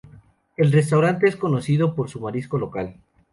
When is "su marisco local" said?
2.09-2.95